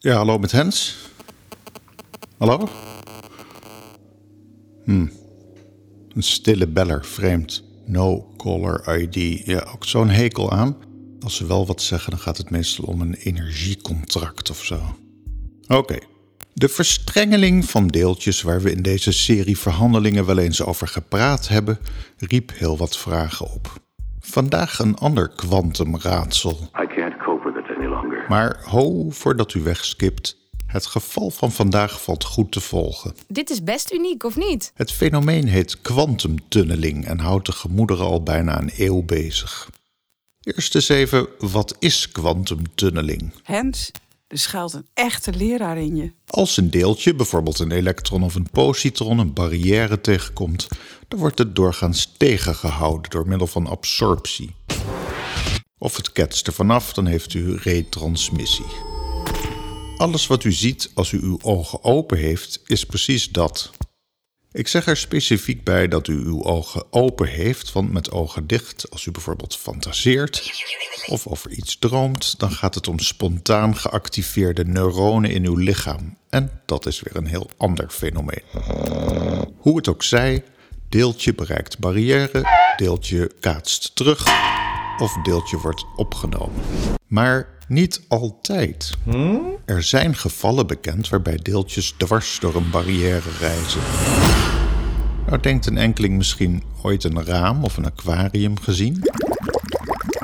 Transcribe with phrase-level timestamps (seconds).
[0.00, 0.96] Ja, hallo met Hens.
[2.36, 2.68] Hallo?
[4.84, 5.06] Hm.
[6.14, 7.64] Een stille beller, vreemd.
[7.86, 9.46] No caller ID.
[9.46, 10.76] Ja, ook zo'n hekel aan.
[11.20, 14.80] Als ze wel wat zeggen, dan gaat het meestal om een energiecontract of zo.
[15.68, 15.98] Oké.
[16.52, 21.78] De verstrengeling van deeltjes waar we in deze serie verhandelingen wel eens over gepraat hebben,
[22.18, 23.72] riep heel wat vragen op.
[24.20, 26.68] Vandaag een ander kwantumraadsel.
[28.28, 30.36] Maar ho, voordat u wegskipt,
[30.66, 33.14] het geval van vandaag valt goed te volgen.
[33.28, 34.72] Dit is best uniek, of niet?
[34.74, 39.70] Het fenomeen heet kwantumtunneling en houdt de gemoederen al bijna een eeuw bezig.
[40.40, 43.32] Eerst eens even, wat is kwantumtunneling?
[43.42, 43.90] Hens,
[44.26, 46.12] er schuilt een echte leraar in je.
[46.26, 50.68] Als een deeltje, bijvoorbeeld een elektron of een positron, een barrière tegenkomt,
[51.08, 54.54] dan wordt het doorgaans tegengehouden door middel van absorptie.
[55.78, 58.66] Of het ketst er vanaf, dan heeft u retransmissie.
[59.96, 63.70] Alles wat u ziet als u uw ogen open heeft, is precies dat.
[64.52, 68.90] Ik zeg er specifiek bij dat u uw ogen open heeft, want met ogen dicht,
[68.90, 70.52] als u bijvoorbeeld fantaseert
[71.06, 76.16] of over iets droomt, dan gaat het om spontaan geactiveerde neuronen in uw lichaam.
[76.28, 78.42] En dat is weer een heel ander fenomeen.
[79.56, 80.44] Hoe het ook zij,
[80.88, 82.44] deeltje bereikt barrière,
[82.76, 84.24] deeltje kaatst terug
[84.98, 86.60] of deeltje wordt opgenomen.
[87.06, 88.96] Maar niet altijd.
[89.64, 93.80] Er zijn gevallen bekend waarbij deeltjes dwars door een barrière reizen.
[95.26, 99.02] Nou denkt een enkeling misschien ooit een raam of een aquarium gezien.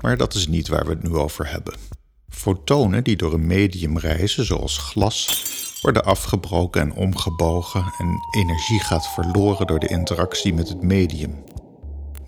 [0.00, 1.74] Maar dat is niet waar we het nu over hebben.
[2.28, 5.44] Fotonen die door een medium reizen, zoals glas,
[5.80, 11.44] worden afgebroken en omgebogen en energie gaat verloren door de interactie met het medium.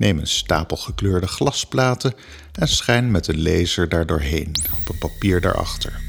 [0.03, 2.15] Neem een stapel gekleurde glasplaten
[2.53, 6.01] en schijn met een laser daardoorheen op een papier daarachter.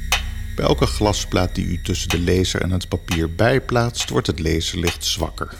[0.56, 5.04] Bij elke glasplaat die u tussen de laser en het papier bijplaatst, wordt het laserlicht
[5.04, 5.54] zwakker.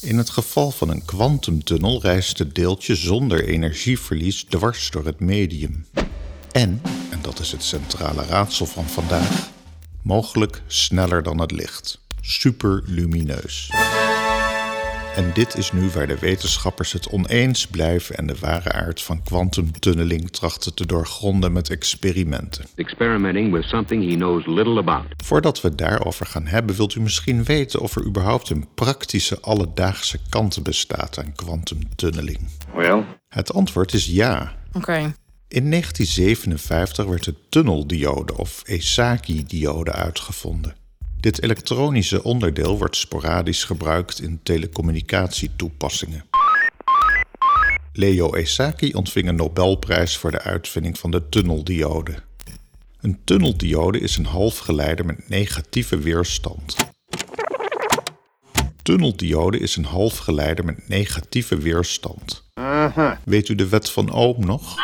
[0.00, 5.86] In het geval van een kwantumtunnel reist het deeltje zonder energieverlies dwars door het medium.
[6.52, 9.48] En, en dat is het centrale raadsel van vandaag,
[10.02, 12.00] mogelijk sneller dan het licht.
[12.20, 13.70] Superlumineus.
[15.16, 19.22] En dit is nu waar de wetenschappers het oneens blijven en de ware aard van
[19.22, 22.64] kwantumtunneling trachten te doorgronden met experimenten.
[22.74, 25.04] Experimenting with something he knows little about.
[25.24, 29.40] Voordat we het daarover gaan hebben, wilt u misschien weten of er überhaupt een praktische
[29.40, 32.40] alledaagse kant bestaat aan kwantumtunneling?
[32.74, 34.52] Well, Het antwoord is ja.
[34.72, 35.14] Oké.
[35.48, 40.74] In 1957 werd de tunneldiode of Esaki-diode uitgevonden.
[41.20, 46.24] Dit elektronische onderdeel wordt sporadisch gebruikt in telecommunicatietoepassingen.
[47.92, 52.14] Leo Esaki ontving een Nobelprijs voor de uitvinding van de tunneldiode.
[53.00, 56.76] Een tunneldiode is een halfgeleider met negatieve weerstand.
[58.82, 62.50] Tunneldiode is een halfgeleider met negatieve weerstand.
[63.24, 64.74] Weet u de wet van Ohm nog?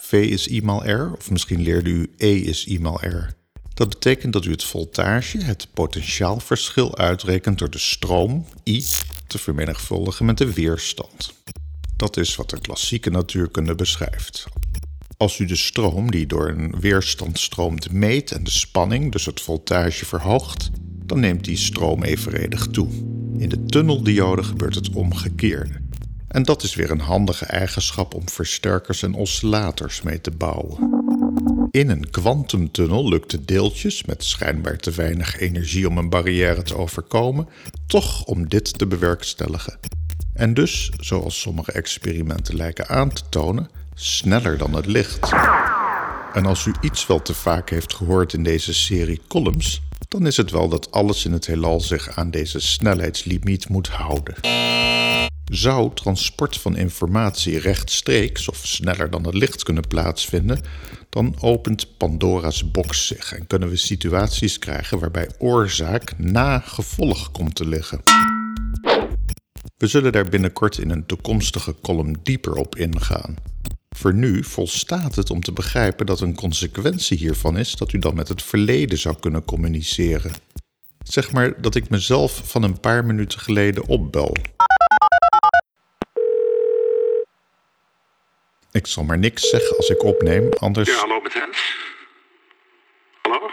[0.00, 3.43] V is I maal R, of misschien leerde u E is I maal R.
[3.74, 8.84] Dat betekent dat u het voltage, het potentiaalverschil, uitrekent door de stroom, I,
[9.26, 11.34] te vermenigvuldigen met de weerstand.
[11.96, 14.46] Dat is wat de klassieke natuurkunde beschrijft.
[15.16, 19.40] Als u de stroom die door een weerstand stroomt meet en de spanning, dus het
[19.40, 22.88] voltage, verhoogt, dan neemt die stroom evenredig toe.
[23.38, 25.80] In de tunneldiode gebeurt het omgekeerde.
[26.28, 31.23] En dat is weer een handige eigenschap om versterkers en oscillators mee te bouwen.
[31.74, 36.76] In een kwantumtunnel lukt het deeltjes met schijnbaar te weinig energie om een barrière te
[36.76, 37.48] overkomen,
[37.86, 39.78] toch om dit te bewerkstelligen.
[40.32, 45.32] En dus, zoals sommige experimenten lijken aan te tonen, sneller dan het licht.
[46.32, 50.36] En als u iets wel te vaak heeft gehoord in deze serie columns, dan is
[50.36, 54.34] het wel dat alles in het heelal zich aan deze snelheidslimiet moet houden.
[55.44, 60.60] Zou transport van informatie rechtstreeks of sneller dan het licht kunnen plaatsvinden,
[61.08, 67.54] dan opent Pandora's box zich en kunnen we situaties krijgen waarbij oorzaak na gevolg komt
[67.54, 68.02] te liggen.
[69.76, 73.36] We zullen daar binnenkort in een toekomstige column dieper op ingaan.
[73.96, 78.14] Voor nu volstaat het om te begrijpen dat een consequentie hiervan is dat u dan
[78.14, 80.32] met het verleden zou kunnen communiceren.
[81.02, 84.36] Zeg maar dat ik mezelf van een paar minuten geleden opbel.
[88.74, 90.88] Ik zal maar niks zeggen als ik opneem, anders.
[90.88, 91.76] Ja, hallo met Hens.
[93.22, 93.50] Hallo?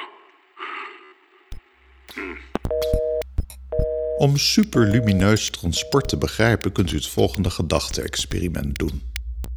[4.17, 9.01] Om superlumineus transport te begrijpen kunt u het volgende gedachte-experiment doen.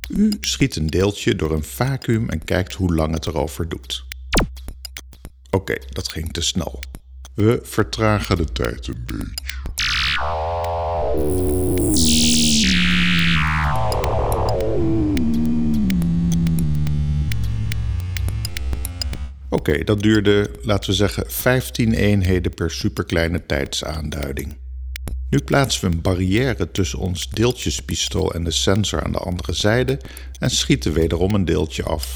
[0.08, 4.04] U schiet een deeltje door een vacuüm en kijkt hoe lang het erover doet.
[5.50, 6.80] Oké, dat ging te snel.
[7.34, 9.62] We vertragen de tijd een beetje.
[19.54, 24.56] Oké, dat duurde, laten we zeggen, 15 eenheden per superkleine tijdsaanduiding.
[25.30, 30.00] Nu plaatsen we een barrière tussen ons deeltjespistool en de sensor aan de andere zijde
[30.38, 32.12] en schieten wederom een deeltje af.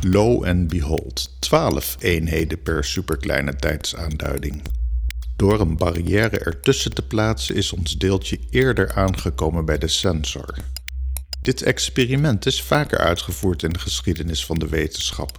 [0.00, 4.62] Lo and behold, 12 eenheden per superkleine tijdsaanduiding.
[5.36, 10.54] Door een barrière ertussen te plaatsen is ons deeltje eerder aangekomen bij de sensor.
[11.42, 15.38] Dit experiment is vaker uitgevoerd in de geschiedenis van de wetenschap.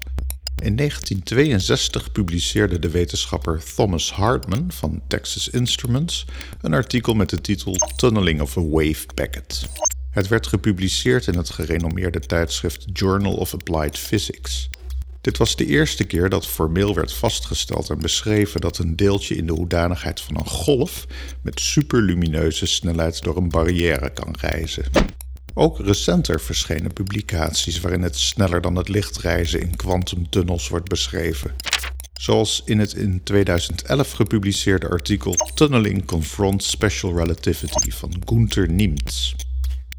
[0.63, 6.25] In 1962 publiceerde de wetenschapper Thomas Hartman van Texas Instruments
[6.61, 9.69] een artikel met de titel Tunneling of a Wave Packet.
[10.09, 14.69] Het werd gepubliceerd in het gerenommeerde tijdschrift Journal of Applied Physics.
[15.27, 19.45] Dit was de eerste keer dat formeel werd vastgesteld en beschreven dat een deeltje in
[19.45, 21.07] de hoedanigheid van een golf
[21.41, 24.85] met superlumineuze snelheid door een barrière kan reizen.
[25.53, 31.55] Ook recenter verschenen publicaties waarin het sneller dan het licht reizen in kwantumtunnels wordt beschreven.
[32.13, 39.35] Zoals in het in 2011 gepubliceerde artikel Tunneling Confronts Special Relativity van Gunther Niemts.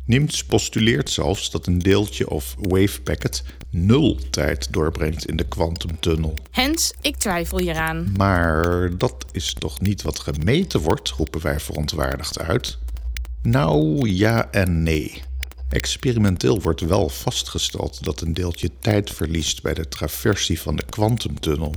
[0.08, 6.34] Niemts postuleert zelfs dat een deeltje of wave packet nul tijd doorbrengt in de kwantumtunnel.
[6.50, 8.12] Hens, ik twijfel hieraan.
[8.16, 12.78] Maar dat is toch niet wat gemeten wordt, roepen wij verontwaardigd uit.
[13.42, 15.22] Nou ja en nee.
[15.68, 21.74] Experimenteel wordt wel vastgesteld dat een deeltje tijd verliest bij de traversie van de kwantumtunnel.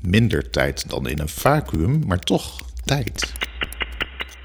[0.00, 3.32] Minder tijd dan in een vacuüm, maar toch tijd.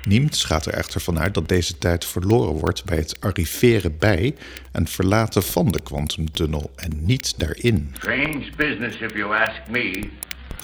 [0.07, 4.36] Niemts gaat er echter vanuit dat deze tijd verloren wordt bij het arriveren bij
[4.71, 7.95] en verlaten van de kwantumtunnel en niet daarin.
[7.98, 10.09] Strange business, if you ask me.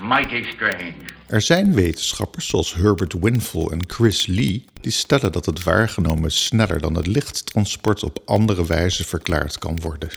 [0.04, 0.94] Mighty strange.
[1.28, 6.82] Er zijn wetenschappers zoals Herbert Winful en Chris Lee die stellen dat het waargenomen sneller
[6.82, 10.10] dan het lichttransport op andere wijze verklaard kan worden.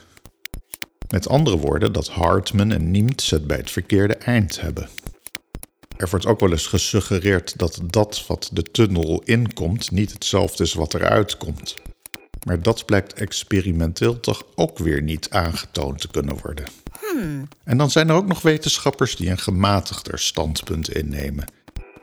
[1.10, 4.88] Met andere woorden dat Hartman en Niemts het bij het verkeerde eind hebben.
[5.96, 10.74] Er wordt ook wel eens gesuggereerd dat dat wat de tunnel inkomt niet hetzelfde is
[10.74, 11.74] wat eruit komt.
[12.46, 16.64] Maar dat blijkt experimenteel toch ook weer niet aangetoond te kunnen worden.
[17.64, 21.44] En dan zijn er ook nog wetenschappers die een gematigder standpunt innemen.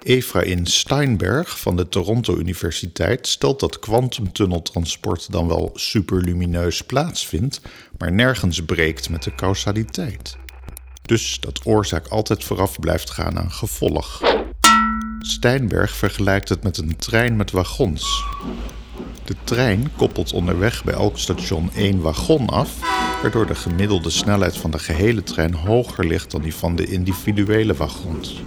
[0.03, 7.61] Efraïn Steinberg van de Toronto Universiteit stelt dat kwantumtunneltransport dan wel superlumineus plaatsvindt,
[7.97, 10.37] maar nergens breekt met de causaliteit.
[11.03, 14.21] Dus dat oorzaak altijd vooraf blijft gaan aan gevolg.
[15.19, 18.23] Steinberg vergelijkt het met een trein met wagons.
[19.25, 22.79] De trein koppelt onderweg bij elk station één wagon af,
[23.21, 27.73] waardoor de gemiddelde snelheid van de gehele trein hoger ligt dan die van de individuele
[27.73, 28.41] wagons.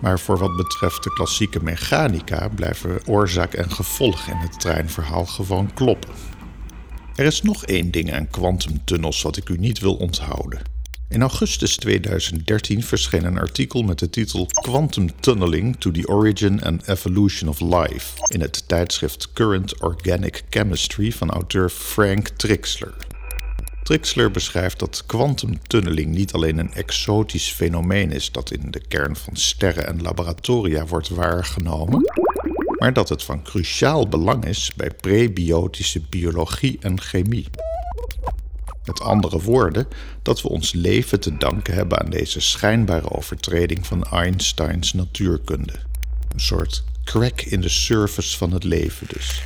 [0.00, 5.74] Maar voor wat betreft de klassieke mechanica blijven oorzaak en gevolg in het treinverhaal gewoon
[5.74, 6.10] kloppen.
[7.14, 10.71] Er is nog één ding aan kwantumtunnels wat ik u niet wil onthouden.
[11.12, 16.88] In augustus 2013 verscheen een artikel met de titel Quantum Tunneling to the Origin and
[16.88, 22.94] Evolution of Life in het tijdschrift Current Organic Chemistry van auteur Frank Trixler.
[23.82, 29.36] Trixler beschrijft dat kwantumtunneling niet alleen een exotisch fenomeen is dat in de kern van
[29.36, 32.10] sterren en laboratoria wordt waargenomen,
[32.78, 37.46] maar dat het van cruciaal belang is bij prebiotische biologie en chemie.
[38.84, 39.86] Met andere woorden,
[40.22, 45.74] dat we ons leven te danken hebben aan deze schijnbare overtreding van Einsteins natuurkunde.
[46.32, 49.42] Een soort crack in de surface van het leven dus.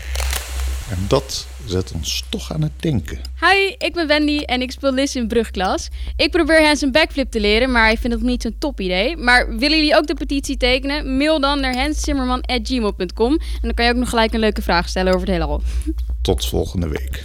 [0.91, 3.21] En dat zet ons toch aan het denken.
[3.41, 5.89] Hi, ik ben Wendy en ik speel Liz in brugklas.
[6.17, 9.17] Ik probeer Hans een backflip te leren, maar hij vindt het niet zo'n top idee.
[9.17, 11.17] Maar willen jullie ook de petitie tekenen?
[11.17, 15.15] Mail dan naar hanszimmerman.gmail.com en dan kan je ook nog gelijk een leuke vraag stellen
[15.15, 15.63] over het heelal.
[16.23, 17.25] Tot volgende week.